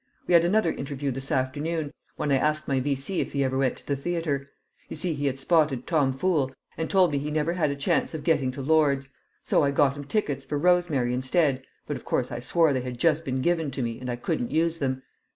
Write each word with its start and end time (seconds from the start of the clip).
We 0.25 0.33
had 0.33 0.43
another 0.43 0.71
interview 0.73 1.11
this 1.11 1.31
afternoon, 1.31 1.91
when 2.15 2.31
I 2.31 2.37
asked 2.37 2.67
my 2.67 2.79
V.C. 2.79 3.19
if 3.21 3.33
he 3.33 3.43
ever 3.43 3.55
went 3.55 3.77
to 3.77 3.85
the 3.85 3.95
theatre; 3.95 4.49
you 4.89 4.95
see 4.95 5.13
he 5.13 5.27
had 5.27 5.37
spotted 5.37 5.85
Tom 5.85 6.11
Fool, 6.11 6.51
and 6.75 6.89
told 6.89 7.11
me 7.11 7.19
he 7.19 7.29
never 7.29 7.53
had 7.53 7.69
a 7.69 7.75
chance 7.75 8.15
of 8.15 8.23
getting 8.23 8.49
to 8.53 8.63
Lord's. 8.63 9.09
So 9.43 9.61
I 9.63 9.69
got 9.69 9.93
him 9.93 10.05
tickets 10.05 10.43
for 10.43 10.57
'Rosemary' 10.57 11.13
instead, 11.13 11.61
but 11.85 11.97
of 11.97 12.03
course 12.03 12.31
I 12.31 12.39
swore 12.39 12.73
they 12.73 12.81
had 12.81 12.97
just 12.97 13.23
been 13.23 13.43
given 13.43 13.69
to 13.69 13.83
me 13.83 13.99
and 13.99 14.09
I 14.09 14.15
couldn't 14.15 14.49
use 14.49 14.79
them. 14.79 15.03